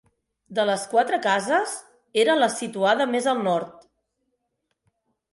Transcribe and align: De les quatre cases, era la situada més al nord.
De 0.59 0.63
les 0.67 0.83
quatre 0.93 1.17
cases, 1.25 1.75
era 2.23 2.37
la 2.39 2.47
situada 2.53 3.07
més 3.11 3.27
al 3.35 3.43
nord. 3.49 3.85